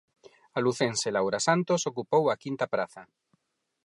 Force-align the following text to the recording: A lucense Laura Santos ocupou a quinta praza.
A 0.57 0.59
lucense 0.65 1.13
Laura 1.15 1.39
Santos 1.47 1.81
ocupou 1.91 2.23
a 2.27 2.39
quinta 2.43 2.65
praza. 2.73 3.03